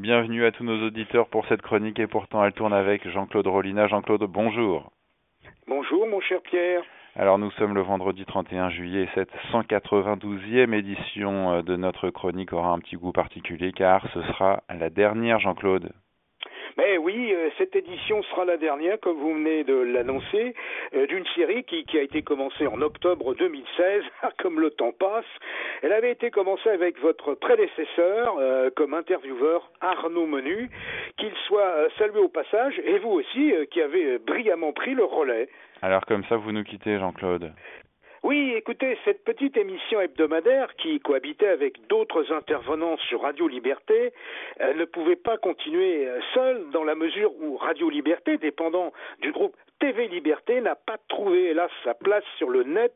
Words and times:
Bienvenue 0.00 0.46
à 0.46 0.50
tous 0.50 0.64
nos 0.64 0.82
auditeurs 0.86 1.28
pour 1.28 1.44
cette 1.48 1.60
chronique 1.60 1.98
et 1.98 2.06
pourtant 2.06 2.42
elle 2.42 2.54
tourne 2.54 2.72
avec 2.72 3.06
Jean-Claude 3.06 3.46
Rollina. 3.46 3.86
Jean-Claude, 3.86 4.22
bonjour. 4.22 4.90
Bonjour 5.66 6.06
mon 6.06 6.22
cher 6.22 6.40
Pierre. 6.40 6.82
Alors 7.16 7.38
nous 7.38 7.50
sommes 7.50 7.74
le 7.74 7.82
vendredi 7.82 8.24
31 8.24 8.70
juillet, 8.70 9.10
cette 9.14 9.30
192e 9.52 10.72
édition 10.72 11.52
euh, 11.52 11.62
de 11.62 11.76
notre 11.76 12.08
chronique 12.08 12.54
aura 12.54 12.70
un 12.70 12.78
petit 12.78 12.96
goût 12.96 13.12
particulier 13.12 13.72
car 13.72 14.02
ce 14.14 14.22
sera 14.22 14.62
la 14.70 14.88
dernière 14.88 15.38
Jean-Claude. 15.38 15.92
Mais 16.76 16.98
oui, 16.98 17.32
euh, 17.32 17.50
cette 17.58 17.74
édition 17.76 18.22
sera 18.24 18.44
la 18.44 18.56
dernière, 18.56 18.98
comme 19.00 19.16
vous 19.16 19.34
venez 19.34 19.64
de 19.64 19.74
l'annoncer, 19.74 20.54
euh, 20.94 21.06
d'une 21.06 21.26
série 21.34 21.64
qui, 21.64 21.84
a 21.98 22.02
été 22.02 22.22
commencée 22.22 22.66
en 22.66 22.80
octobre 22.80 23.34
2016, 23.34 24.02
comme 24.38 24.60
le 24.60 24.70
temps 24.70 24.92
passe. 24.92 25.24
Elle 25.82 25.92
avait 25.92 26.12
été 26.12 26.30
commencée 26.30 26.70
avec 26.70 26.98
votre 27.00 27.34
prédécesseur 27.34 28.36
euh, 28.38 28.70
comme 28.74 28.94
intervieweur, 28.94 29.70
Arnaud 29.80 30.26
Menu, 30.26 30.70
qu'il 31.16 31.32
soit 31.46 31.88
salué 31.98 32.18
au 32.18 32.28
passage, 32.28 32.80
et 32.84 32.98
vous 32.98 33.10
aussi, 33.10 33.52
qui 33.70 33.80
avez 33.80 34.18
brillamment 34.18 34.72
pris 34.72 34.94
le 34.94 35.04
relais. 35.04 35.48
Alors 35.82 36.04
comme 36.06 36.24
ça, 36.24 36.36
vous 36.36 36.52
nous 36.52 36.64
quittez, 36.64 36.98
Jean-Claude. 36.98 37.52
Oui, 38.22 38.52
écoutez, 38.54 38.98
cette 39.06 39.24
petite 39.24 39.56
émission 39.56 39.98
hebdomadaire 39.98 40.76
qui 40.76 41.00
cohabitait 41.00 41.48
avec 41.48 41.86
d'autres 41.88 42.32
intervenants 42.32 42.98
sur 43.08 43.22
Radio 43.22 43.48
Liberté 43.48 44.12
euh, 44.60 44.74
ne 44.74 44.84
pouvait 44.84 45.16
pas 45.16 45.38
continuer 45.38 46.06
euh, 46.06 46.20
seule 46.34 46.70
dans 46.70 46.84
la 46.84 46.94
mesure 46.94 47.32
où 47.40 47.56
Radio 47.56 47.88
Liberté, 47.88 48.36
dépendant 48.36 48.92
du 49.22 49.32
groupe 49.32 49.56
TV 49.80 50.08
Liberté 50.08 50.60
n'a 50.60 50.76
pas 50.76 50.98
trouvé, 51.08 51.46
hélas, 51.50 51.70
sa 51.84 51.94
place 51.94 52.24
sur 52.36 52.50
le 52.50 52.62
net 52.62 52.92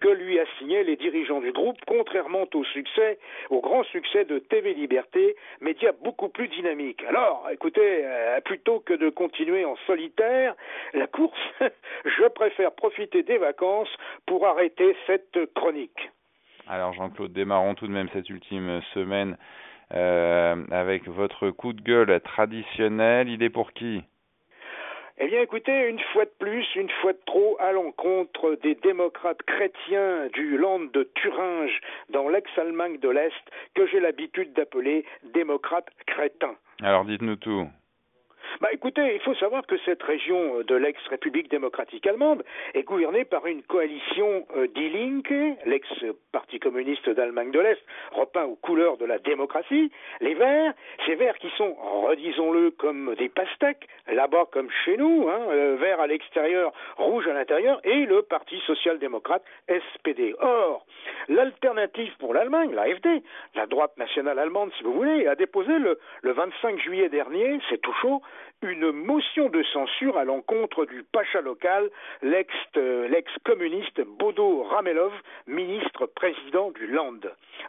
que 0.00 0.08
lui 0.08 0.38
assignaient 0.38 0.84
les 0.84 0.96
dirigeants 0.96 1.40
du 1.40 1.52
groupe, 1.52 1.78
contrairement 1.86 2.46
au 2.54 2.64
succès, 2.64 3.18
au 3.50 3.60
grand 3.60 3.82
succès 3.84 4.24
de 4.24 4.38
TV 4.38 4.72
Liberté, 4.72 5.36
média 5.60 5.92
beaucoup 5.92 6.28
plus 6.28 6.48
dynamique. 6.48 7.02
Alors, 7.08 7.48
écoutez, 7.52 8.04
euh, 8.04 8.40
plutôt 8.40 8.80
que 8.80 8.94
de 8.94 9.10
continuer 9.10 9.64
en 9.64 9.76
solitaire 9.86 10.54
la 10.94 11.08
course, 11.08 11.38
je 12.04 12.28
préfère 12.28 12.72
profiter 12.72 13.22
des 13.22 13.38
vacances 13.38 13.94
pour 14.26 14.46
arrêter 14.46 14.96
cette 15.06 15.52
chronique. 15.54 16.10
Alors, 16.68 16.92
Jean-Claude, 16.92 17.32
démarrons 17.32 17.74
tout 17.74 17.86
de 17.86 17.92
même 17.92 18.08
cette 18.12 18.28
ultime 18.28 18.80
semaine 18.94 19.36
euh, 19.92 20.56
avec 20.70 21.08
votre 21.08 21.50
coup 21.50 21.72
de 21.72 21.80
gueule 21.80 22.20
traditionnel. 22.20 23.28
Il 23.28 23.42
est 23.42 23.50
pour 23.50 23.72
qui? 23.72 24.02
Eh 25.20 25.26
bien, 25.26 25.40
écoutez, 25.40 25.88
une 25.88 25.98
fois 26.12 26.24
de 26.24 26.32
plus, 26.38 26.64
une 26.76 26.90
fois 27.00 27.12
de 27.12 27.20
trop, 27.26 27.56
à 27.60 27.72
l'encontre 27.72 28.56
des 28.62 28.76
démocrates 28.76 29.42
chrétiens 29.42 30.28
du 30.32 30.56
land 30.56 30.80
de 30.92 31.10
Thuringe, 31.14 31.80
dans 32.10 32.28
l'ex-Allemagne 32.28 32.98
de 32.98 33.08
l'Est, 33.08 33.32
que 33.74 33.86
j'ai 33.86 33.98
l'habitude 33.98 34.52
d'appeler 34.52 35.04
démocrates 35.34 35.90
crétins. 36.06 36.54
Alors, 36.82 37.04
dites-nous 37.04 37.36
tout. 37.36 37.66
Bah 38.60 38.70
écoutez, 38.72 39.14
il 39.14 39.20
faut 39.20 39.36
savoir 39.36 39.64
que 39.66 39.76
cette 39.84 40.02
région 40.02 40.62
de 40.66 40.74
l'ex-République 40.74 41.48
démocratique 41.48 42.04
allemande 42.08 42.42
est 42.74 42.82
gouvernée 42.82 43.24
par 43.24 43.46
une 43.46 43.62
coalition 43.62 44.44
euh, 44.56 44.66
Die 44.66 44.88
Linke, 44.88 45.58
l'ex-parti 45.64 46.58
communiste 46.58 47.08
d'Allemagne 47.08 47.52
de 47.52 47.60
l'Est, 47.60 47.80
repeint 48.10 48.46
aux 48.46 48.56
couleurs 48.56 48.96
de 48.96 49.04
la 49.04 49.18
démocratie, 49.20 49.92
les 50.20 50.34
Verts, 50.34 50.74
ces 51.06 51.14
Verts 51.14 51.38
qui 51.38 51.50
sont, 51.56 51.72
redisons-le, 51.74 52.72
comme 52.72 53.14
des 53.14 53.28
pastèques, 53.28 53.86
là-bas 54.08 54.46
comme 54.50 54.70
chez 54.84 54.96
nous, 54.96 55.28
hein, 55.28 55.40
euh, 55.50 55.76
vert 55.78 56.00
à 56.00 56.08
l'extérieur, 56.08 56.72
rouge 56.96 57.28
à 57.28 57.34
l'intérieur, 57.34 57.80
et 57.84 58.06
le 58.06 58.22
Parti 58.22 58.58
social-démocrate 58.66 59.44
SPD. 59.68 60.34
Or, 60.40 60.84
l'alternative 61.28 62.12
pour 62.18 62.34
l'Allemagne, 62.34 62.74
l'AFD, 62.74 63.22
la 63.54 63.66
droite 63.66 63.96
nationale 63.98 64.40
allemande 64.40 64.72
si 64.76 64.82
vous 64.82 64.94
voulez, 64.94 65.28
a 65.28 65.36
déposé 65.36 65.78
le, 65.78 66.00
le 66.22 66.32
25 66.32 66.80
juillet 66.80 67.08
dernier, 67.08 67.60
c'est 67.70 67.80
tout 67.80 67.94
chaud, 68.02 68.20
une 68.62 68.90
motion 68.90 69.48
de 69.48 69.62
censure 69.62 70.18
à 70.18 70.24
l'encontre 70.24 70.84
du 70.84 71.04
pacha 71.04 71.40
local, 71.40 71.90
euh, 72.24 73.08
l'ex-communiste 73.08 74.00
Bodo 74.18 74.64
Ramelov, 74.64 75.12
ministre 75.46 76.06
président 76.06 76.70
du 76.72 76.86
Land. 76.86 77.20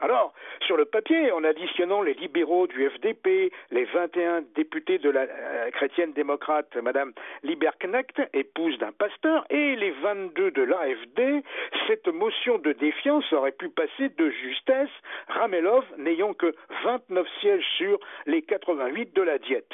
Alors, 0.02 0.34
sur 0.66 0.78
le 0.78 0.86
papier, 0.86 1.32
en 1.32 1.44
additionnant 1.44 2.02
les 2.02 2.14
libéraux 2.14 2.68
du 2.68 2.90
FDP, 2.90 3.52
les 3.72 3.86
21 3.86 4.44
députés 4.56 4.98
de 4.98 5.10
la 5.10 5.22
euh, 5.22 5.72
chrétienne 5.72 6.14
démocrate 6.14 6.76
Madame 6.78 7.14
Lieberknecht, 7.44 8.22
épouse 8.34 8.78
d'un 8.80 8.92
pasteur, 8.92 9.46
et 9.50 9.76
les 9.76 9.92
22 9.92 10.52
de 10.52 10.62
l'AFD, 10.64 11.44
cette 11.88 12.08
motion 12.08 12.58
de 12.58 12.72
défiance 12.74 13.32
aurait 13.34 13.52
pu 13.52 13.70
passer 13.70 14.10
de 14.10 14.30
justesse, 14.30 14.90
Ramelov 15.28 15.86
n'ayant 15.98 16.34
que 16.34 16.56
29 16.84 17.28
sièges 17.42 17.66
sur 17.78 18.00
les 18.26 18.42
88 18.42 19.16
de 19.16 19.22
la 19.22 19.38
diète. 19.38 19.72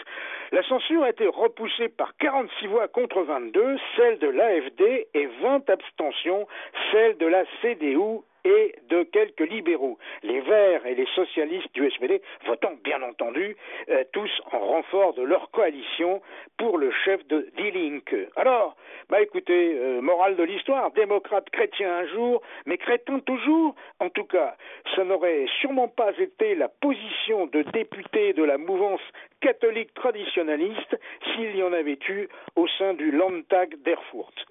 La 0.55 0.63
a 1.03 1.09
été 1.09 1.27
repoussée 1.27 1.89
par 1.89 2.15
46 2.15 2.67
voix 2.67 2.87
contre 2.87 3.23
22, 3.23 3.77
celle 3.97 4.19
de 4.19 4.29
l'AFD, 4.29 5.05
et 5.13 5.25
20 5.41 5.69
abstentions, 5.69 6.47
celle 6.93 7.17
de 7.17 7.25
la 7.25 7.43
CDU 7.61 8.21
et 8.45 8.75
de 8.89 9.03
quelques 9.03 9.49
libéraux, 9.49 9.97
les 10.23 10.39
Verts 10.39 10.85
et 10.85 10.95
les 10.95 11.07
socialistes 11.15 11.73
du 11.73 11.89
SPD, 11.89 12.21
votant 12.45 12.73
bien 12.83 13.01
entendu 13.01 13.57
euh, 13.89 14.03
tous 14.13 14.31
en 14.51 14.59
renfort 14.59 15.15
de 15.15 15.23
leur 15.23 15.49
coalition 15.51 16.21
pour 16.57 16.77
le 16.77 16.91
chef 16.91 17.25
de 17.27 17.49
Die 17.57 17.71
Linke. 17.71 18.15
Alors, 18.35 18.75
bah 19.09 19.21
écoutez, 19.21 19.77
euh, 19.77 19.99
morale 20.01 20.35
de 20.35 20.43
l'histoire, 20.43 20.91
démocrate 20.91 21.49
chrétien 21.49 21.91
un 21.91 22.07
jour, 22.07 22.41
mais 22.65 22.77
crétin 22.77 23.19
toujours. 23.19 23.75
En 23.99 24.09
tout 24.09 24.25
cas, 24.25 24.55
ça 24.95 25.03
n'aurait 25.03 25.47
sûrement 25.59 25.87
pas 25.87 26.15
été 26.17 26.55
la 26.55 26.69
position 26.69 27.47
de 27.47 27.63
député 27.73 28.33
de 28.33 28.43
la 28.43 28.57
mouvance 28.57 29.01
catholique 29.41 29.93
traditionnaliste 29.95 30.95
s'il 31.33 31.55
y 31.55 31.63
en 31.63 31.73
avait 31.73 31.99
eu 32.09 32.27
au 32.55 32.67
sein 32.67 32.93
du 32.93 33.11
Landtag 33.11 33.75
d'Erfurt. 33.83 34.45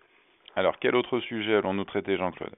Alors, 0.56 0.78
quel 0.81 0.94
autre 0.94 1.21
sujet 1.21 1.54
allons-nous 1.54 1.84
traiter, 1.84 2.16
Jean-Claude? 2.16 2.54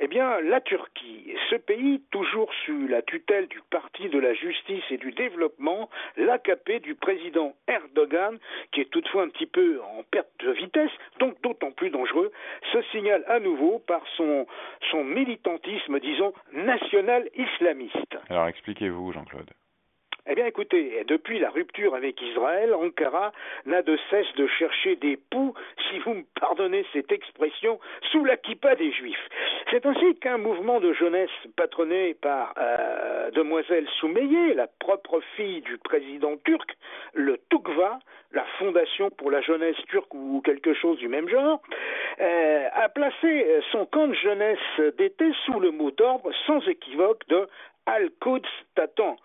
Eh 0.00 0.08
bien, 0.08 0.40
la 0.40 0.60
Turquie, 0.60 1.34
ce 1.50 1.56
pays, 1.56 2.02
toujours 2.10 2.50
sous 2.64 2.88
la 2.88 3.02
tutelle 3.02 3.48
du 3.48 3.60
Parti 3.70 4.08
de 4.08 4.18
la 4.18 4.32
Justice 4.32 4.82
et 4.90 4.96
du 4.96 5.12
Développement, 5.12 5.90
l'AKP 6.16 6.80
du 6.82 6.94
président 6.94 7.54
Erdogan, 7.68 8.38
qui 8.72 8.80
est 8.80 8.90
toutefois 8.90 9.24
un 9.24 9.28
petit 9.28 9.46
peu 9.46 9.80
en 9.82 10.02
perte 10.10 10.30
de 10.38 10.52
vitesse, 10.52 10.90
donc 11.18 11.40
d'autant 11.42 11.70
plus 11.70 11.90
dangereux, 11.90 12.32
se 12.72 12.80
signale 12.92 13.24
à 13.28 13.40
nouveau 13.40 13.78
par 13.78 14.02
son, 14.16 14.46
son 14.90 15.04
militantisme, 15.04 16.00
disons, 16.00 16.32
national 16.54 17.28
islamiste. 17.36 18.16
Alors 18.30 18.48
expliquez-vous, 18.48 19.12
Jean-Claude. 19.12 19.50
Eh 20.32 20.36
bien, 20.36 20.46
écoutez, 20.46 21.02
depuis 21.08 21.40
la 21.40 21.50
rupture 21.50 21.96
avec 21.96 22.22
Israël, 22.22 22.72
Ankara 22.72 23.32
n'a 23.66 23.82
de 23.82 23.98
cesse 24.10 24.32
de 24.36 24.46
chercher 24.46 24.94
des 24.94 25.16
poux, 25.16 25.54
si 25.90 25.98
vous 25.98 26.14
me 26.14 26.24
pardonnez 26.38 26.86
cette 26.92 27.10
expression, 27.10 27.80
sous 28.12 28.24
la 28.24 28.36
kippa 28.36 28.76
des 28.76 28.92
Juifs. 28.92 29.28
C'est 29.72 29.84
ainsi 29.84 30.14
qu'un 30.20 30.38
mouvement 30.38 30.78
de 30.78 30.92
jeunesse 30.92 31.30
patronné 31.56 32.14
par 32.14 32.54
euh, 32.58 33.32
Demoiselle 33.32 33.88
Soumeye, 33.98 34.54
la 34.54 34.68
propre 34.68 35.20
fille 35.34 35.62
du 35.62 35.78
président 35.78 36.36
turc, 36.44 36.76
le 37.12 37.36
Tukva, 37.50 37.98
la 38.30 38.44
Fondation 38.60 39.10
pour 39.10 39.32
la 39.32 39.40
jeunesse 39.40 39.82
turque 39.88 40.14
ou 40.14 40.42
quelque 40.44 40.74
chose 40.74 40.98
du 40.98 41.08
même 41.08 41.28
genre, 41.28 41.60
euh, 42.20 42.68
a 42.72 42.88
placé 42.88 43.46
son 43.72 43.84
camp 43.84 44.06
de 44.06 44.14
jeunesse 44.14 44.94
d'été 44.96 45.32
sous 45.44 45.58
le 45.58 45.72
mot 45.72 45.90
d'ordre 45.90 46.30
sans 46.46 46.60
équivoque 46.68 47.26
de 47.26 47.48
Al-Quds 47.86 48.46
Tatan 48.76 49.16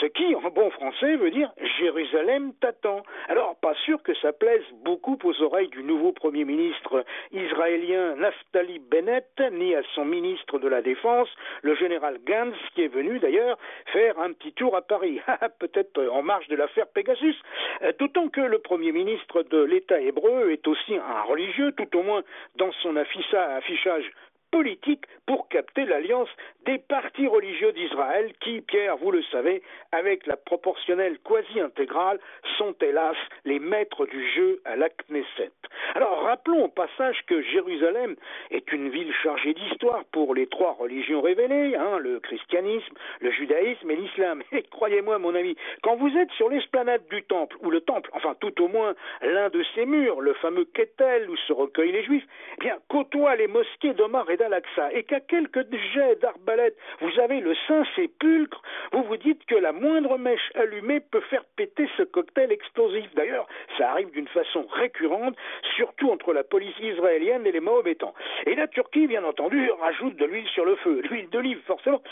ce 0.00 0.06
qui, 0.06 0.34
en 0.34 0.50
bon 0.50 0.70
français, 0.70 1.16
veut 1.16 1.30
dire 1.30 1.50
Jérusalem 1.78 2.52
t'attend. 2.60 3.02
Alors, 3.28 3.56
pas 3.56 3.74
sûr 3.84 4.02
que 4.02 4.14
ça 4.14 4.32
plaise 4.32 4.64
beaucoup 4.84 5.18
aux 5.24 5.42
oreilles 5.42 5.68
du 5.68 5.82
nouveau 5.82 6.12
Premier 6.12 6.44
ministre 6.44 7.04
israélien 7.32 8.16
Naftali 8.16 8.78
Bennett, 8.78 9.42
ni 9.52 9.74
à 9.74 9.82
son 9.94 10.04
ministre 10.04 10.58
de 10.58 10.68
la 10.68 10.82
Défense, 10.82 11.28
le 11.62 11.74
général 11.74 12.18
Gantz, 12.26 12.56
qui 12.74 12.82
est 12.82 12.88
venu 12.88 13.18
d'ailleurs 13.18 13.58
faire 13.92 14.18
un 14.18 14.32
petit 14.32 14.52
tour 14.52 14.76
à 14.76 14.82
Paris, 14.82 15.20
peut-être 15.58 16.00
en 16.08 16.22
marge 16.22 16.48
de 16.48 16.56
l'affaire 16.56 16.86
Pegasus. 16.88 17.36
Euh, 17.82 17.92
d'autant 17.98 18.28
que 18.28 18.40
le 18.40 18.58
Premier 18.58 18.92
ministre 18.92 19.42
de 19.42 19.62
l'État 19.62 20.00
hébreu 20.00 20.50
est 20.50 20.66
aussi 20.66 20.96
un 20.96 21.22
religieux, 21.22 21.72
tout 21.72 21.96
au 21.96 22.02
moins 22.02 22.22
dans 22.56 22.72
son 22.82 22.96
affichage 22.96 24.10
politique 24.52 25.04
pour 25.26 25.48
capter 25.48 25.84
l'alliance 25.84 26.28
des 26.66 26.78
partis 26.78 27.26
religieux 27.26 27.72
d'Israël 27.72 28.32
qui, 28.40 28.60
Pierre, 28.60 28.96
vous 28.96 29.10
le 29.10 29.22
savez, 29.30 29.62
avec 29.92 30.26
la 30.26 30.36
proportionnelle 30.36 31.18
quasi 31.24 31.60
intégrale, 31.60 32.18
sont 32.58 32.74
hélas 32.80 33.16
les 33.44 33.58
maîtres 33.58 34.06
du 34.06 34.30
jeu 34.32 34.60
à 34.64 34.76
la 34.76 34.88
Knesset. 34.88 35.52
Alors 35.94 36.22
rappelons 36.22 36.64
au 36.64 36.68
passage 36.68 37.20
que 37.26 37.42
Jérusalem 37.42 38.16
est 38.50 38.72
une 38.72 38.88
ville 38.88 39.12
chargée 39.22 39.54
d'histoire 39.54 40.04
pour 40.12 40.34
les 40.34 40.46
trois 40.46 40.72
religions 40.72 41.20
révélées, 41.20 41.76
hein, 41.76 41.98
le 41.98 42.20
christianisme, 42.20 42.94
le 43.20 43.30
judaïsme 43.30 43.90
et 43.90 43.96
l'islam. 43.96 44.42
Et 44.52 44.62
croyez-moi 44.62 45.18
mon 45.18 45.34
ami, 45.34 45.56
quand 45.82 45.96
vous 45.96 46.14
êtes 46.16 46.30
sur 46.32 46.48
l'esplanade 46.48 47.02
du 47.10 47.22
temple, 47.22 47.56
ou 47.60 47.70
le 47.70 47.80
temple, 47.80 48.10
enfin 48.12 48.34
tout 48.40 48.62
au 48.62 48.68
moins 48.68 48.94
l'un 49.22 49.48
de 49.50 49.64
ses 49.74 49.86
murs, 49.86 50.20
le 50.20 50.34
fameux 50.34 50.64
Ketel 50.64 51.28
où 51.30 51.36
se 51.36 51.52
recueillent 51.52 51.92
les 51.92 52.04
juifs, 52.04 52.26
eh 52.58 52.60
bien 52.60 52.78
côtoie 52.88 53.36
les 53.36 53.46
mosquées 53.46 53.94
d'Omar 53.94 54.28
et 54.30 54.42
al-Aqsa 54.42 54.92
et 54.92 55.04
quelques 55.20 55.66
jets 55.94 56.16
d'arbalète, 56.16 56.76
vous 57.00 57.20
avez 57.20 57.40
le 57.40 57.54
Saint-Sépulcre, 57.66 58.62
vous 58.92 59.02
vous 59.04 59.16
dites 59.16 59.44
que 59.46 59.54
la 59.54 59.72
moindre 59.72 60.18
mèche 60.18 60.50
allumée 60.54 61.00
peut 61.00 61.20
faire 61.22 61.44
péter 61.56 61.88
ce 61.96 62.02
cocktail 62.02 62.52
explosif. 62.52 63.12
D'ailleurs, 63.14 63.46
ça 63.78 63.90
arrive 63.90 64.10
d'une 64.10 64.28
façon 64.28 64.66
récurrente, 64.70 65.36
surtout 65.76 66.10
entre 66.10 66.32
la 66.32 66.44
police 66.44 66.78
israélienne 66.80 67.46
et 67.46 67.52
les 67.52 67.60
Mahométans. 67.60 68.14
Et 68.46 68.54
la 68.54 68.68
Turquie, 68.68 69.06
bien 69.06 69.24
entendu, 69.24 69.70
rajoute 69.80 70.16
de 70.16 70.24
l'huile 70.24 70.48
sur 70.48 70.64
le 70.64 70.76
feu, 70.76 71.00
l'huile 71.10 71.28
d'olive 71.30 71.60
forcément, 71.66 72.02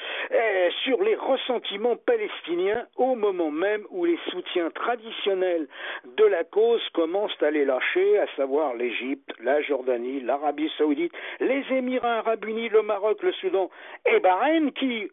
sur 0.85 1.03
les 1.03 1.15
ressentiments 1.15 1.97
palestiniens 1.97 2.87
au 2.97 3.15
moment 3.15 3.51
même 3.51 3.83
où 3.91 4.05
les 4.05 4.19
soutiens 4.31 4.71
traditionnels 4.71 5.69
de 6.17 6.25
la 6.25 6.45
cause 6.45 6.83
commencent 6.93 7.43
à 7.43 7.51
les 7.51 7.65
lâcher, 7.65 8.19
à 8.19 8.27
savoir 8.37 8.75
l'Égypte, 8.75 9.31
la 9.43 9.61
Jordanie, 9.63 10.21
l'Arabie 10.21 10.71
saoudite, 10.77 11.13
les 11.41 11.65
Émirats 11.71 12.19
arabes 12.19 12.45
unis, 12.45 12.69
le 12.69 12.83
Maroc, 12.91 13.23
le 13.23 13.33
Soudan 13.35 13.71
et 14.05 14.19
Bahreïn 14.19 14.73
qui 14.73 15.09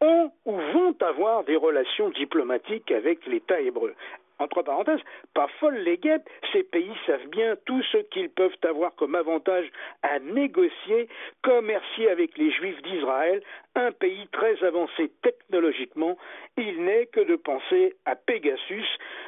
ont 0.00 0.32
ou 0.44 0.52
vont 0.52 0.96
avoir 1.00 1.44
des 1.44 1.54
relations 1.54 2.08
diplomatiques 2.10 2.90
avec 2.90 3.24
l'État 3.26 3.60
hébreu 3.60 3.94
entre 4.38 4.62
parenthèses, 4.62 5.00
pas 5.34 5.48
folle 5.60 5.76
les 5.78 5.98
guêpes, 5.98 6.28
ces 6.52 6.62
pays 6.62 6.92
savent 7.06 7.26
bien 7.28 7.56
tout 7.66 7.82
ce 7.92 7.98
qu'ils 7.98 8.30
peuvent 8.30 8.56
avoir 8.64 8.94
comme 8.94 9.14
avantage 9.14 9.66
à 10.02 10.18
négocier, 10.18 11.08
commercier 11.42 12.10
avec 12.10 12.36
les 12.36 12.50
Juifs 12.50 12.82
d'Israël, 12.82 13.42
un 13.76 13.92
pays 13.92 14.28
très 14.32 14.62
avancé 14.64 15.10
technologiquement, 15.22 16.16
il 16.56 16.84
n'est 16.84 17.06
que 17.06 17.20
de 17.20 17.36
penser 17.36 17.96
à 18.04 18.14
Pegasus, 18.14 18.86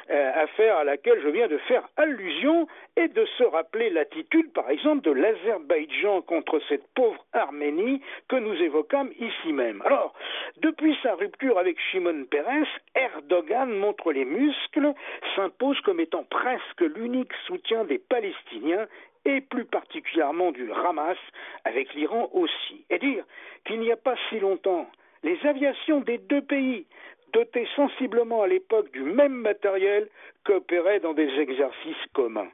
euh, 0.09 0.31
affaire 0.35 0.77
à 0.77 0.83
laquelle 0.83 1.21
je 1.21 1.29
viens 1.29 1.47
de 1.47 1.57
faire 1.57 1.87
allusion, 1.97 2.67
et 2.97 3.07
de 3.07 3.25
se 3.37 3.43
rappeler 3.43 3.91
l'attitude, 3.91 4.51
par 4.53 4.69
exemple, 4.71 5.01
de 5.03 5.11
l'Azerbaïdjan 5.11 6.21
contre 6.23 6.59
cette 6.67 6.87
pauvre 6.95 7.23
Arménie 7.31 8.01
que 8.27 8.35
nous 8.35 8.55
évoquâmes 8.55 9.11
ici 9.19 9.53
même. 9.53 9.83
Alors, 9.85 10.13
depuis 10.61 10.97
sa 11.03 11.13
rupture 11.13 11.59
avec 11.59 11.79
Shimon 11.79 12.25
Peres, 12.25 12.67
Erdogan 12.95 13.69
montre 13.69 14.11
les 14.11 14.25
muscles, 14.25 14.93
s'impose 15.35 15.79
comme 15.81 15.99
étant 15.99 16.23
presque 16.23 16.81
l'unique 16.81 17.33
soutien 17.45 17.83
des 17.85 17.99
Palestiniens 17.99 18.87
et 19.25 19.41
plus 19.41 19.65
particulièrement 19.65 20.51
du 20.51 20.71
Hamas, 20.71 21.17
avec 21.65 21.93
l'Iran 21.93 22.29
aussi. 22.33 22.85
Et 22.89 22.99
dire 22.99 23.25
qu'il 23.65 23.79
n'y 23.79 23.91
a 23.91 23.97
pas 23.97 24.15
si 24.29 24.39
longtemps, 24.39 24.89
les 25.23 25.37
aviations 25.45 25.99
des 25.99 26.17
deux 26.17 26.41
pays, 26.41 26.85
dotées 27.33 27.67
sensiblement 27.75 28.41
à 28.41 28.47
l'époque 28.47 28.91
du 28.93 29.01
même 29.01 29.33
matériel, 29.33 30.07
coopéraient 30.45 31.01
dans 31.01 31.13
des 31.13 31.29
exercices 31.39 32.05
communs. 32.13 32.49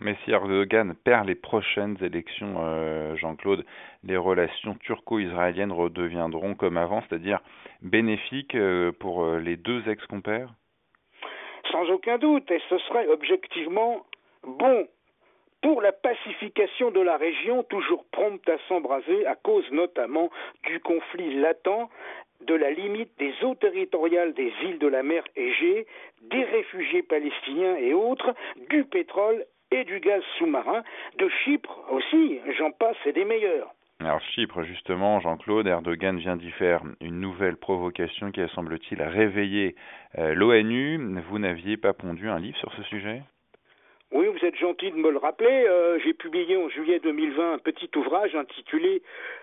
Mais 0.00 0.16
si 0.24 0.30
Erdogan 0.30 0.94
perd 0.94 1.26
les 1.26 1.34
prochaines 1.34 1.96
élections, 2.00 2.56
euh, 2.60 3.16
Jean-Claude, 3.16 3.64
les 4.04 4.16
relations 4.16 4.74
turco-israéliennes 4.74 5.72
redeviendront 5.72 6.54
comme 6.54 6.76
avant, 6.76 7.02
c'est-à-dire 7.02 7.40
bénéfiques 7.82 8.54
euh, 8.54 8.92
pour 8.92 9.24
euh, 9.24 9.40
les 9.40 9.56
deux 9.56 9.88
ex-compères? 9.88 10.54
Sans 11.70 11.88
aucun 11.90 12.18
doute, 12.18 12.50
et 12.50 12.60
ce 12.68 12.78
serait 12.78 13.06
objectivement 13.08 14.04
bon 14.42 14.88
pour 15.60 15.82
la 15.82 15.92
pacification 15.92 16.90
de 16.90 17.00
la 17.00 17.16
région, 17.16 17.62
toujours 17.64 18.04
prompte 18.12 18.48
à 18.48 18.58
s'embraser 18.68 19.26
à 19.26 19.34
cause 19.34 19.68
notamment 19.72 20.30
du 20.64 20.78
conflit 20.80 21.34
latent 21.34 21.88
de 22.42 22.54
la 22.54 22.70
limite 22.70 23.10
des 23.18 23.34
eaux 23.42 23.56
territoriales 23.56 24.32
des 24.34 24.52
îles 24.62 24.78
de 24.78 24.86
la 24.86 25.02
mer 25.02 25.24
Égée, 25.34 25.86
des 26.22 26.44
réfugiés 26.44 27.02
palestiniens 27.02 27.76
et 27.76 27.92
autres, 27.92 28.34
du 28.70 28.84
pétrole 28.84 29.44
et 29.70 29.84
du 29.84 30.00
gaz 30.00 30.22
sous-marin, 30.38 30.82
de 31.18 31.28
Chypre 31.28 31.80
aussi, 31.90 32.40
j'en 32.56 32.70
passe, 32.70 32.96
et 33.04 33.12
des 33.12 33.24
meilleurs. 33.24 33.74
Alors 34.00 34.20
Chypre, 34.20 34.62
justement, 34.62 35.18
Jean-Claude, 35.18 35.66
Erdogan 35.66 36.18
vient 36.18 36.36
d'y 36.36 36.52
faire 36.52 36.82
une 37.00 37.18
nouvelle 37.18 37.56
provocation 37.56 38.30
qui 38.30 38.40
a, 38.40 38.46
semble-t-il, 38.50 39.02
réveillé 39.02 39.74
euh, 40.18 40.34
l'ONU. 40.34 41.20
Vous 41.28 41.40
n'aviez 41.40 41.76
pas 41.76 41.92
pondu 41.92 42.28
un 42.28 42.38
livre 42.38 42.56
sur 42.58 42.72
ce 42.74 42.84
sujet? 42.84 43.22
Oui, 44.12 44.26
vous 44.28 44.46
êtes 44.46 44.54
gentil 44.54 44.92
de 44.92 44.96
me 44.96 45.10
le 45.10 45.18
rappeler. 45.18 45.66
Euh, 45.68 45.98
j'ai 46.04 46.14
publié 46.14 46.56
en 46.56 46.68
juillet 46.68 47.00
2020 47.00 47.54
un 47.54 47.58
petit 47.58 47.90
ouvrage 47.96 48.36
intitulé 48.36 49.02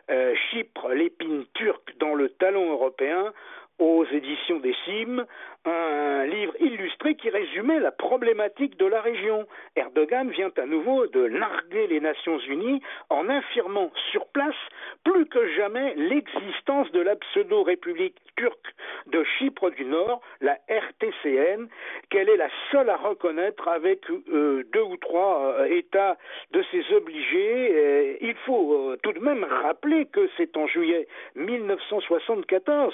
euh, 0.10 0.34
Chypre, 0.50 0.88
l'épine 0.88 1.44
turque 1.54 1.94
dans 2.00 2.16
le 2.16 2.30
talon 2.30 2.72
européen 2.72 3.34
aux 3.80 4.06
éditions 4.06 4.60
des 4.60 4.76
Cimes, 4.86 5.26
un 5.66 6.26
livre 6.26 6.54
illustré 6.60 7.16
qui 7.16 7.30
résumait 7.30 7.80
la 7.80 7.92
problématique 7.92 8.78
de 8.78 8.86
la 8.86 9.02
région. 9.02 9.48
Erdogan 9.76 10.30
vient 10.30 10.52
à 10.58 10.66
nouveau 10.66 11.08
de 11.08 11.22
larguer 11.22 11.88
les 11.88 12.00
Nations 12.00 12.40
Unies 12.40 12.82
en 13.10 13.28
affirmant 13.30 13.92
sur 14.12 14.28
place 14.28 14.56
plus 15.04 15.26
que 15.26 15.54
jamais 15.56 15.94
l'existence 15.96 16.92
de 16.92 17.02
la 17.02 17.16
pseudo-république 17.16 18.16
turque 18.36 18.76
de 19.08 19.24
Chypre 19.24 19.70
du 19.72 19.86
Nord, 19.86 20.22
la 20.42 20.58
RTCN, 20.68 21.68
qu'elle 22.10 22.30
est 22.30 22.38
la 22.38 22.50
seule 22.72 22.90
à 22.90 22.98
reconnaître 22.98 23.68
avec 23.68 24.02
euh, 24.10 24.64
deux 24.74 24.82
ou 24.82 24.98
trois 24.98 25.56
euh, 25.60 25.66
États 25.66 26.18
de 26.52 26.64
ses 26.72 26.94
obligés. 26.94 28.18
il 28.22 28.36
faut 28.46 28.92
euh, 28.92 28.98
tout 29.04 29.14
de 29.14 29.20
même 29.20 29.44
rappeler 29.44 30.06
que 30.06 30.30
c'est 30.38 30.56
en 30.58 30.68
juillet 30.68 31.08
1974, 31.36 32.94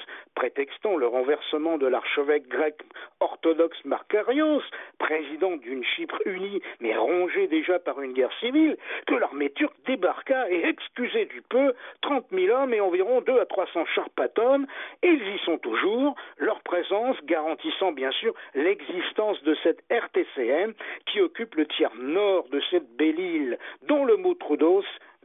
le 0.97 1.07
renversement 1.07 1.77
de 1.77 1.85
l'archevêque 1.85 2.47
grec 2.47 2.75
orthodoxe 3.19 3.77
Marcarios, 3.85 4.61
président 4.97 5.55
d'une 5.57 5.83
Chypre 5.83 6.19
unie 6.25 6.61
mais 6.79 6.95
rongée 6.95 7.47
déjà 7.47 7.79
par 7.79 8.01
une 8.01 8.13
guerre 8.13 8.33
civile, 8.39 8.77
que 9.05 9.15
l'armée 9.15 9.51
turque 9.51 9.75
débarqua 9.85 10.49
et 10.49 10.65
excusez 10.65 11.25
du 11.25 11.41
peu 11.43 11.73
30 12.01 12.25
000 12.31 12.55
hommes 12.55 12.73
et 12.73 12.81
environ 12.81 13.21
2 13.21 13.39
à 13.39 13.45
300 13.45 13.85
chars 13.93 14.09
Patton. 14.11 14.65
Ils 15.03 15.35
y 15.35 15.39
sont 15.45 15.57
toujours, 15.59 16.15
leur 16.37 16.61
présence 16.61 17.17
garantissant 17.25 17.91
bien 17.91 18.11
sûr 18.11 18.33
l'existence 18.55 19.41
de 19.43 19.55
cette 19.63 19.83
RTCN 19.89 20.73
qui 21.05 21.21
occupe 21.21 21.55
le 21.55 21.67
tiers 21.67 21.95
nord 21.99 22.47
de 22.49 22.61
cette 22.71 22.89
belle 22.97 23.19
île 23.19 23.59
dont 23.87 24.03
le 24.03 24.17
mot 24.17 24.33
Trudos 24.33 24.83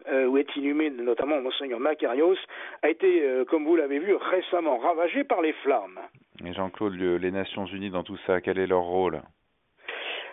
euh, 0.09 0.27
où 0.27 0.39
est 0.39 0.57
inhumé 0.57 0.91
notamment 0.91 1.41
Monseigneur 1.41 1.81
Macarios, 1.81 2.37
a 2.83 2.89
été, 2.89 3.23
euh, 3.23 3.45
comme 3.45 3.65
vous 3.65 3.77
l'avez 3.77 3.99
vu, 3.99 4.15
récemment 4.15 4.79
ravagé 4.79 5.25
par 5.25 5.43
les 5.43 5.53
flammes. 5.65 5.99
Et 6.45 6.53
Jean-Claude, 6.53 6.95
les 6.95 7.31
Nations 7.31 7.67
Unies 7.67 7.91
dans 7.91 8.03
tout 8.03 8.19
ça, 8.27 8.41
quel 8.41 8.59
est 8.59 8.67
leur 8.67 8.83
rôle? 8.83 9.21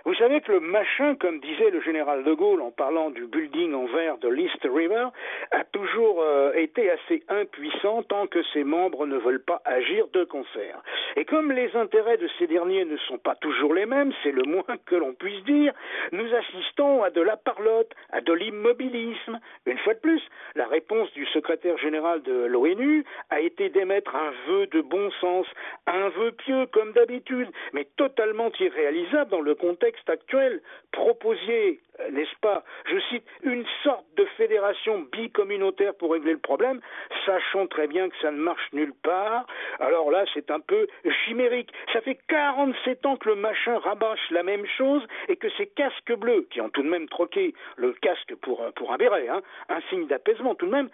Vous 0.06 0.16
savez 0.16 0.42
que 0.42 0.52
le 0.52 0.60
machin, 0.60 1.16
comme 1.16 1.40
disait 1.40 1.70
le 1.70 1.82
général 1.82 2.26
de 2.26 2.34
Gaulle 2.34 2.62
en 2.62 2.72
parlant 2.72 3.10
du 3.10 3.26
building 3.26 3.74
en 3.74 3.86
verre 3.86 4.18
de 4.18 4.28
l'East 4.28 4.62
River, 4.64 5.08
a 5.52 5.64
toujours 5.64 6.22
euh, 6.22 6.52
été 6.54 6.92
assez 6.92 7.24
impuissant 7.30 8.04
tant 8.04 8.28
que 8.28 8.44
ses 8.54 8.66
membres 8.66 9.06
ne 9.06 9.18
veulent 9.18 9.44
pas 9.44 9.62
agir 9.64 10.08
de 10.12 10.26
concert. 10.26 10.84
Et 11.16 11.24
comme 11.24 11.54
les 11.54 11.74
intérêts 11.78 12.18
de 12.18 12.28
ces 12.38 12.48
derniers 12.48 12.84
ne 12.84 12.98
sont 12.98 13.18
pas 13.18 13.36
toujours 13.36 13.74
les 13.74 13.86
mêmes, 13.86 14.12
c'est 14.24 14.32
le 14.32 14.44
moins 14.44 14.66
que 14.86 14.96
l'on 14.96 15.14
puisse 15.14 15.44
dire, 15.46 15.74
nous 16.12 16.36
assistons 16.36 17.02
à 17.04 17.10
de 17.10 17.22
la 17.22 17.38
parlotte, 17.38 17.94
à 18.12 18.20
de 18.20 18.34
l'immobilisme. 18.34 19.40
Une 19.66 19.78
fois 19.80 19.94
de 19.94 20.00
plus, 20.00 20.22
la 20.56 20.68
réponse 20.68 21.12
du 21.14 21.26
secrétaire 21.28 21.78
général 21.78 22.22
de 22.24 22.46
l'ONU 22.46 23.06
a 23.30 23.40
été 23.40 23.70
d'émettre 23.70 24.16
un 24.16 24.32
vœu 24.48 24.68
de 24.68 24.82
bon 24.82 25.12
sens, 25.22 25.48
un 25.88 26.10
vœu 26.10 26.34
pieux 26.34 26.66
comme 26.68 26.92
d'habitude, 26.92 27.50
mais 27.72 27.88
totalement 27.96 28.52
irréalisable 28.60 29.32
dans 29.32 29.42
le 29.42 29.56
contexte 29.56 29.93
actuel, 30.08 30.62
proposiez, 30.92 31.80
n'est-ce 32.12 32.36
pas, 32.42 32.64
je 32.86 33.00
cite, 33.10 33.24
une 33.44 33.66
sorte 33.84 34.06
de 34.16 34.26
fédération 34.38 35.06
bicommunautaire 35.12 35.94
pour 35.96 36.14
régler 36.14 36.34
le 36.34 36.40
problème, 36.40 36.82
sachant 37.26 37.68
très 37.68 37.88
bien 37.88 38.10
que 38.10 38.16
ça 38.22 38.32
ne 38.32 38.38
marche 38.38 38.68
nulle 38.74 38.94
part. 39.04 39.46
Alors 39.80 40.12
là, 40.12 40.26
c'est 40.34 40.52
un 40.52 40.60
peu 40.60 40.88
chimérique. 41.26 41.72
Ça 41.92 42.02
fait 42.02 42.18
47 42.28 43.06
ans 43.06 43.18
que 43.18 43.30
le 43.30 43.36
machin 43.36 43.78
rabâche 43.78 44.32
la 44.32 44.44
même 44.44 44.66
chose 44.78 45.04
et 45.28 45.36
que 45.36 45.50
ces 45.58 45.68
casques 45.68 46.16
bleus, 46.16 46.48
qui 46.50 46.62
ont 46.62 46.70
tout 46.70 46.84
de 46.84 46.90
même 46.90 47.08
troqué 47.08 47.54
le 47.78 47.94
casque 47.94 48.36
pour, 48.42 48.64
pour 48.74 48.92
un 48.92 48.98
béret, 48.98 49.28
hein, 49.28 49.42
un 49.70 49.82
signe 49.90 50.08
d'apaisement 50.08 50.56
tout 50.56 50.66
de 50.66 50.72
même, 50.72 50.90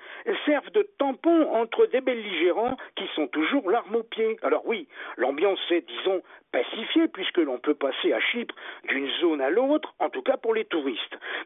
servent 0.45 0.71
de 0.71 0.87
tampon 0.97 1.53
entre 1.53 1.85
des 1.87 2.01
belligérants 2.01 2.77
qui 2.95 3.07
sont 3.15 3.27
toujours 3.27 3.69
l'arme 3.69 3.95
au 3.95 4.03
pied. 4.03 4.37
Alors 4.43 4.65
oui, 4.65 4.87
l'ambiance 5.17 5.59
est, 5.71 5.87
disons, 5.87 6.21
pacifiée 6.51 7.07
puisque 7.07 7.37
l'on 7.37 7.59
peut 7.59 7.75
passer 7.75 8.13
à 8.13 8.19
Chypre 8.19 8.55
d'une 8.87 9.09
zone 9.21 9.41
à 9.41 9.49
l'autre, 9.49 9.93
en 9.99 10.09
tout 10.09 10.21
cas 10.21 10.37
pour 10.37 10.53
les 10.53 10.65
touristes. 10.65 10.88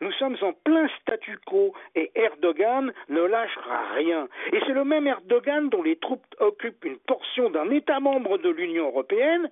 Nous 0.01 0.11
sommes 0.13 0.37
en 0.41 0.53
plein 0.53 0.87
statu 1.01 1.37
quo 1.45 1.73
et 1.95 2.11
Erdogan 2.15 2.91
ne 3.09 3.21
lâchera 3.21 3.93
rien. 3.95 4.27
Et 4.51 4.59
c'est 4.65 4.73
le 4.73 4.83
même 4.83 5.07
Erdogan 5.07 5.69
dont 5.69 5.81
les 5.81 5.95
troupes 5.95 6.25
occupent 6.39 6.83
une 6.85 6.97
portion 6.97 7.49
d'un 7.49 7.69
État 7.69 7.99
membre 7.99 8.37
de 8.37 8.49
l'Union 8.49 8.87
européenne, 8.87 9.49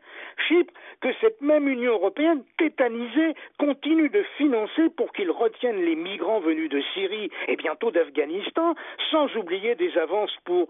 Chypre, 0.48 0.74
que 1.01 1.10
cette 1.21 1.41
même 1.41 1.67
Union 1.67 1.93
européenne 1.93 2.43
tétanisée 2.57 3.36
continue 3.60 4.10
de 4.10 4.24
financer 4.38 4.89
pour 4.95 5.12
qu'il 5.13 5.31
retienne 5.31 5.83
les 5.83 5.95
migrants 5.95 6.39
venus 6.39 6.69
de 6.69 6.81
Syrie 6.93 7.29
et 7.48 7.55
bientôt 7.55 7.91
d'Afghanistan, 7.91 8.75
sans 9.10 9.33
oublier 9.36 9.75
des 9.75 9.98
avances 9.98 10.36
pour 10.45 10.67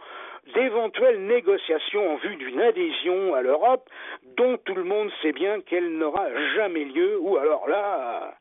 d'éventuelles 0.56 1.26
négociations 1.26 2.14
en 2.14 2.16
vue 2.18 2.36
d'une 2.36 2.60
adhésion 2.62 3.36
à 3.36 3.42
l'Europe 3.42 3.90
dont 4.38 4.58
tout 4.58 4.76
le 4.76 4.84
monde 4.84 5.12
sait 5.22 5.34
bien 5.34 5.62
qu'elle 5.62 5.98
n'aura 5.98 6.28
jamais 6.56 6.86
lieu, 6.86 7.20
ou 7.20 7.38
alors 7.38 7.68
là... 7.68 8.38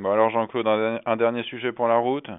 Bon 0.00 0.12
alors 0.12 0.30
Jean-Claude, 0.30 0.66
un, 1.04 1.16
dernier 1.18 1.42
sujet 1.42 1.72
pour 1.72 1.86
la 1.86 1.98
route? 1.98 2.30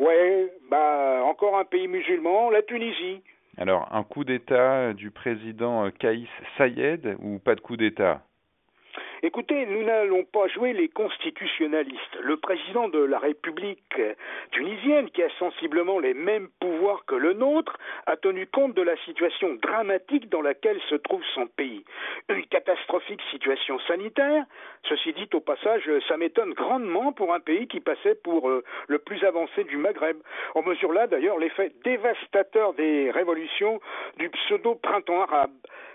Ouais, 0.00 0.52
bah 0.68 1.22
encore 1.24 1.56
un 1.56 1.64
pays 1.64 1.86
musulman, 1.86 2.50
la 2.50 2.60
Tunisie. 2.62 3.22
Alors, 3.56 3.86
un 3.92 4.02
coup 4.02 4.24
d'État 4.24 4.92
du 4.92 5.12
président 5.12 5.88
Kaïs 5.92 6.26
Sayed 6.58 7.16
ou 7.20 7.38
pas 7.38 7.54
de 7.54 7.60
coup 7.60 7.76
d'État? 7.76 8.22
Écoutez, 9.24 9.66
nous 9.66 9.84
n'allons 9.84 10.24
pas 10.24 10.48
jouer 10.48 10.72
les 10.72 10.88
constitutionnalistes. 10.88 12.18
Le 12.22 12.38
président 12.38 12.88
de 12.88 12.98
la 12.98 13.20
République 13.20 13.94
tunisienne, 14.50 15.10
qui 15.10 15.22
a 15.22 15.28
sensiblement 15.38 16.00
les 16.00 16.12
mêmes 16.12 16.48
pouvoirs 16.58 17.04
que 17.06 17.14
le 17.14 17.32
nôtre, 17.32 17.78
a 18.06 18.16
tenu 18.16 18.48
compte 18.48 18.74
de 18.74 18.82
la 18.82 18.96
situation 19.04 19.54
dramatique 19.62 20.28
dans 20.28 20.42
laquelle 20.42 20.80
se 20.90 20.96
trouve 20.96 21.22
son 21.36 21.46
pays. 21.46 21.84
Une 22.30 22.44
catastrophique 22.46 23.22
situation 23.30 23.78
sanitaire. 23.86 24.44
Ceci 24.88 25.12
dit, 25.12 25.28
au 25.34 25.40
passage, 25.40 25.88
ça 26.08 26.16
m'étonne 26.16 26.52
grandement 26.54 27.12
pour 27.12 27.32
un 27.32 27.38
pays 27.38 27.68
qui 27.68 27.78
passait 27.78 28.16
pour 28.24 28.50
euh, 28.50 28.64
le 28.88 28.98
plus 28.98 29.22
avancé 29.22 29.62
du 29.62 29.76
Maghreb. 29.76 30.16
On 30.56 30.62
mesure 30.62 30.92
là 30.92 31.06
d'ailleurs 31.06 31.38
l'effet 31.38 31.70
dévastateur 31.84 32.74
des 32.74 33.12
révolutions 33.12 33.80
du 34.18 34.28
pseudo-printemps 34.30 35.22
arabe. 35.22 35.52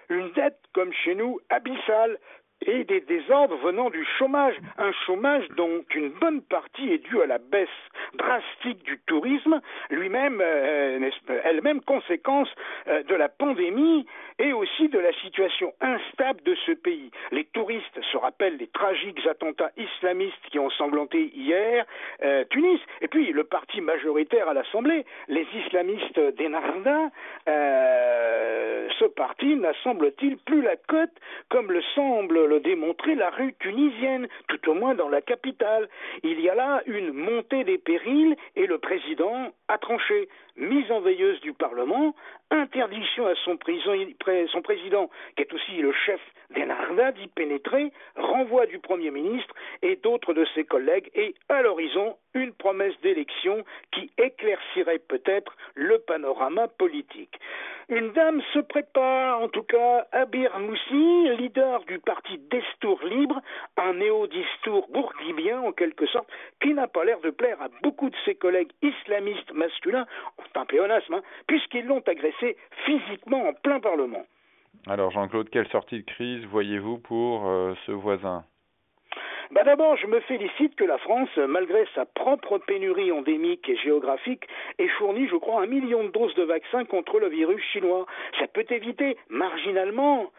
Une 0.10 0.32
dette, 0.32 0.60
comme 0.74 0.94
chez 0.94 1.16
nous, 1.16 1.42
abyssale, 1.50 2.18
et 2.66 2.84
des 2.84 3.02
désordres 3.02 3.58
venant 3.58 3.90
du 3.90 4.04
chômage, 4.18 4.56
un 4.78 4.92
chômage 5.06 5.48
dont 5.56 5.84
une 5.94 6.10
bonne 6.10 6.42
partie 6.42 6.92
est 6.92 6.98
due 6.98 7.22
à 7.22 7.26
la 7.26 7.38
baisse 7.38 7.70
drastique 8.18 8.84
du 8.84 9.00
tourisme, 9.06 9.62
lui-même, 9.90 10.42
euh, 10.42 11.10
elle-même 11.44 11.82
conséquence 11.82 12.50
euh, 12.88 13.04
de 13.04 13.16
la 13.16 13.30
pandémie 13.30 14.06
et 14.40 14.54
aussi 14.54 14.90
de 14.90 15.00
la 15.00 15.14
situation 15.22 15.74
instable 15.82 16.42
de 16.44 16.56
ce 16.66 16.72
pays. 16.72 17.12
Les 17.32 17.46
touristes 17.46 18.02
se 18.12 18.18
rappellent 18.18 18.58
les 18.58 18.68
tragiques 18.68 19.26
attentats 19.28 19.72
islamistes 19.78 20.36
qui 20.52 20.60
ont 20.60 20.70
sanglanté 20.72 21.32
hier 21.36 21.86
euh, 22.24 22.44
Tunis, 22.50 22.80
et 23.02 23.08
puis 23.08 23.32
le 23.32 23.44
parti 23.44 23.82
majoritaire 23.82 24.50
à 24.50 24.54
l'Assemblée, 24.54 25.06
les 25.28 25.48
islamistes 25.66 26.20
d'Enarda, 26.38 27.10
ce 29.00 29.06
parti 29.06 29.56
n'a 29.56 29.74
semble-t-il 29.84 30.38
plus 30.38 30.62
la 30.62 30.76
cote 30.76 31.12
comme 31.50 31.72
le 31.72 31.82
semble 31.94 32.47
le 32.48 32.60
démontrer 32.60 33.16
la 33.16 33.30
rue 33.30 33.54
tunisienne, 33.60 34.28
tout 34.48 34.70
au 34.70 34.74
moins 34.74 34.96
dans 34.96 35.10
la 35.10 35.22
capitale. 35.22 35.88
Il 36.24 36.40
y 36.42 36.50
a 36.50 36.56
là 36.56 36.82
une 36.86 37.12
montée 37.12 37.64
des 37.64 37.78
périls 37.78 38.36
et 38.56 38.66
le 38.66 38.78
président 38.78 39.52
a 39.68 39.78
tranché. 39.78 40.30
Mise 40.56 40.92
en 40.92 41.02
veilleuse 41.02 41.40
du 41.42 41.54
Parlement, 41.54 42.16
interdiction 42.50 43.28
à 43.28 43.36
son, 43.46 43.60
son 44.52 44.62
président, 44.62 45.10
qui 45.36 45.44
est 45.44 45.54
aussi 45.54 45.78
le 45.78 45.92
chef 45.92 46.20
d'Enarda, 46.50 47.12
d'y 47.12 47.28
pénétrer, 47.28 47.92
renvoi 48.16 48.66
du 48.66 48.80
Premier 48.80 49.12
ministre 49.12 49.54
et 49.84 49.98
d'autres 49.98 50.34
de 50.34 50.48
ses 50.56 50.64
collègues, 50.64 51.12
et 51.14 51.36
à 51.50 51.62
l'horizon, 51.62 52.16
une 52.34 52.54
promesse 52.54 53.00
d'élection 53.02 53.64
qui 53.92 54.10
éclaircirait 54.18 55.00
peut-être 55.00 55.56
le 55.76 56.00
panorama 56.00 56.68
politique. 56.68 57.40
Une 57.90 58.12
dame 58.12 58.42
se 58.54 58.60
prépare, 58.60 59.42
en 59.42 59.48
tout 59.48 59.64
cas, 59.64 60.08
Abir 60.12 60.52
Moussi, 60.60 61.38
leader 61.38 61.86
du 61.86 62.00
parti 62.00 62.38
Destour 62.52 63.02
Libre, 63.06 63.42
un 63.78 63.94
néo-distour 63.94 64.90
bourguibien 64.92 65.62
en 65.62 65.72
quelque 65.72 66.06
sorte, 66.08 66.28
qui 66.62 66.74
n'a 66.74 66.88
pas 66.88 67.06
l'air 67.06 67.22
de 67.22 67.30
plaire 67.30 67.62
à 67.62 67.70
beaucoup 67.84 68.10
de 68.10 68.16
ses 68.26 68.36
collègues 68.36 68.72
islamistes 68.82 69.54
masculins, 69.54 70.06
un 70.58 70.66
pléonasme, 70.66 71.14
hein, 71.14 71.22
puisqu'ils 71.48 71.86
l'ont 71.86 72.04
agressé 72.06 72.58
physiquement 72.86 73.48
en 73.48 73.54
plein 73.54 73.80
Parlement. 73.80 74.26
Alors 74.88 75.12
Jean-Claude, 75.12 75.50
quelle 75.50 75.68
sortie 75.70 76.00
de 76.00 76.06
crise 76.06 76.44
voyez-vous 76.46 76.98
pour 76.98 77.48
euh, 77.48 77.74
ce 77.86 77.92
voisin? 77.92 78.44
Bah 79.52 79.64
D'abord, 79.64 79.98
je 79.98 80.08
me 80.08 80.20
félicite 80.22 80.76
que 80.76 80.84
la 80.84 80.98
France, 80.98 81.36
malgré 81.38 81.86
sa 81.96 82.06
propre 82.06 82.58
pénurie 82.58 83.12
endémique 83.12 83.68
et 83.70 83.78
géographique, 83.78 84.48
ait 84.80 84.88
fourni, 84.90 85.28
je 85.28 85.36
crois, 85.36 85.62
un 85.62 85.68
million 85.68 86.04
de 86.04 86.10
doses 86.10 86.36
de 86.36 86.44
vaccins 86.44 86.86
contre 86.86 87.20
le 87.20 87.28
virus 87.28 87.64
chinois. 87.72 88.06
Ça 88.40 88.48
peut 88.48 88.66
éviter 88.70 89.18
marginalement 89.30 90.32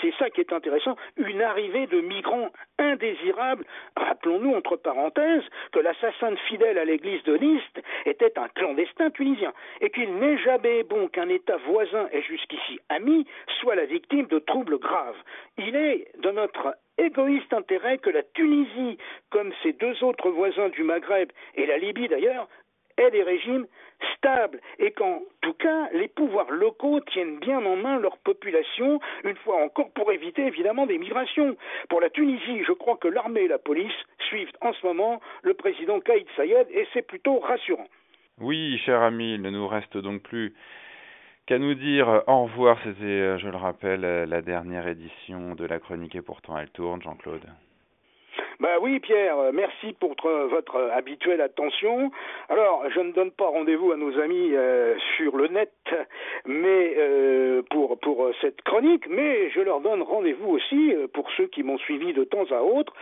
c'est 0.00 0.14
ça 0.18 0.30
qui 0.30 0.40
est 0.40 0.52
intéressant, 0.52 0.96
une 1.16 1.42
arrivée 1.42 1.86
de 1.86 2.00
migrants 2.00 2.50
indésirables. 2.78 3.64
Rappelons-nous, 3.96 4.54
entre 4.54 4.76
parenthèses, 4.76 5.42
que 5.72 5.80
l'assassin 5.80 6.36
fidèle 6.48 6.78
à 6.78 6.84
l'église 6.84 7.22
de 7.24 7.36
Nice 7.36 7.62
était 8.06 8.38
un 8.38 8.48
clandestin 8.48 9.10
tunisien, 9.10 9.52
et 9.80 9.90
qu'il 9.90 10.14
n'est 10.16 10.38
jamais 10.38 10.82
bon 10.84 11.08
qu'un 11.08 11.28
État 11.28 11.56
voisin 11.66 12.08
et 12.12 12.22
jusqu'ici 12.22 12.78
ami 12.88 13.26
soit 13.60 13.74
la 13.74 13.86
victime 13.86 14.26
de 14.26 14.38
troubles 14.38 14.78
graves. 14.78 15.16
Il 15.58 15.74
est 15.74 16.08
de 16.18 16.30
notre 16.30 16.76
égoïste 16.98 17.52
intérêt 17.52 17.98
que 17.98 18.10
la 18.10 18.22
Tunisie, 18.22 18.98
comme 19.30 19.52
ses 19.62 19.72
deux 19.72 20.02
autres 20.02 20.30
voisins 20.30 20.68
du 20.68 20.82
Maghreb 20.82 21.30
et 21.54 21.66
la 21.66 21.78
Libye 21.78 22.08
d'ailleurs, 22.08 22.48
aient 22.96 23.10
des 23.10 23.22
régimes 23.22 23.66
stables 24.16 24.60
et 24.78 24.92
qu'en 24.92 25.22
tout 25.40 25.54
cas 25.54 25.88
les 25.92 26.08
pouvoirs 26.08 26.50
locaux 26.50 27.00
tiennent 27.00 27.38
bien 27.38 27.64
en 27.64 27.76
main 27.76 27.98
leur 27.98 28.18
population, 28.18 29.00
une 29.24 29.36
fois 29.36 29.62
encore 29.62 29.90
pour 29.92 30.12
éviter 30.12 30.46
évidemment 30.46 30.86
des 30.86 30.98
migrations. 30.98 31.56
Pour 31.88 32.00
la 32.00 32.10
Tunisie, 32.10 32.62
je 32.66 32.72
crois 32.72 32.96
que 32.96 33.08
l'armée 33.08 33.42
et 33.42 33.48
la 33.48 33.58
police 33.58 33.92
suivent 34.28 34.52
en 34.60 34.72
ce 34.72 34.86
moment 34.86 35.20
le 35.42 35.54
président 35.54 36.00
Kaïd 36.00 36.26
Sayed 36.36 36.68
et 36.70 36.86
c'est 36.92 37.06
plutôt 37.06 37.40
rassurant. 37.40 37.88
Oui, 38.40 38.78
cher 38.84 39.00
ami, 39.02 39.34
il 39.34 39.42
ne 39.42 39.50
nous 39.50 39.68
reste 39.68 39.96
donc 39.96 40.22
plus 40.22 40.54
qu'à 41.46 41.58
nous 41.58 41.74
dire 41.74 42.22
au 42.26 42.44
revoir. 42.44 42.78
C'était, 42.84 43.38
je 43.38 43.48
le 43.48 43.56
rappelle, 43.56 44.00
la 44.00 44.42
dernière 44.42 44.86
édition 44.88 45.54
de 45.54 45.64
la 45.64 45.78
chronique 45.78 46.14
et 46.14 46.22
pourtant 46.22 46.58
elle 46.58 46.70
tourne, 46.70 47.02
Jean-Claude. 47.02 47.46
Bah 48.60 48.76
oui, 48.80 49.00
Pierre, 49.00 49.36
euh, 49.38 49.50
merci 49.52 49.94
pour 49.98 50.14
votre 50.22 50.76
habituelle 50.94 51.40
attention. 51.40 52.12
Alors, 52.48 52.84
je 52.94 53.00
ne 53.00 53.10
donne 53.10 53.32
pas 53.32 53.46
rendez-vous 53.46 53.90
à 53.90 53.96
nos 53.96 54.16
amis 54.20 54.50
euh, 54.52 54.94
sur 55.16 55.36
le 55.36 55.48
net, 55.48 55.72
mais 56.46 56.94
euh, 56.96 57.62
pour 57.70 57.98
pour 57.98 58.30
cette 58.40 58.62
chronique, 58.62 59.08
mais 59.08 59.50
je 59.50 59.60
leur 59.60 59.80
donne 59.80 60.02
rendez-vous 60.02 60.50
aussi 60.50 60.94
pour 61.12 61.28
ceux 61.36 61.46
qui 61.46 61.64
m'ont 61.64 61.78
suivi 61.78 62.12
de 62.12 62.22
temps 62.22 62.44
à 62.50 62.62
autre 62.62 62.92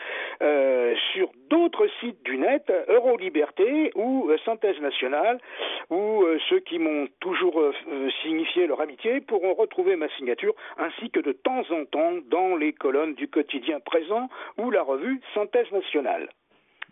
sur 1.12 1.30
d'autres 1.50 1.86
sites 2.00 2.22
du 2.24 2.38
net, 2.38 2.72
Euroliberté 2.88 3.92
ou 3.94 4.30
Synthèse 4.44 4.80
nationale, 4.80 5.38
ou 5.90 6.24
ceux 6.48 6.60
qui 6.60 6.78
m'ont 6.78 7.06
toujours 7.20 7.60
signifié 8.22 8.66
leur 8.66 8.80
amitié 8.80 9.20
pourront 9.20 9.54
retrouver 9.54 9.96
ma 9.96 10.08
signature, 10.10 10.54
ainsi 10.78 11.10
que 11.10 11.20
de 11.20 11.32
temps 11.32 11.62
en 11.70 11.84
temps 11.84 12.14
dans 12.28 12.56
les 12.56 12.72
colonnes 12.72 13.14
du 13.14 13.28
quotidien 13.28 13.80
présent 13.80 14.28
ou 14.58 14.70
la 14.70 14.82
revue 14.82 15.20
synthèse 15.42 15.70
nationale. 15.72 16.28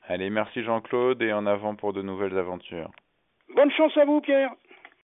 Allez, 0.08 0.30
merci 0.30 0.62
Jean-Claude 0.62 1.22
et 1.22 1.32
en 1.32 1.46
avant 1.46 1.76
pour 1.76 1.92
de 1.92 2.02
nouvelles 2.02 2.36
aventures. 2.36 2.90
Bonne 3.54 3.70
chance 3.72 3.96
à 3.96 4.04
vous, 4.04 4.20
Pierre. 4.20 4.50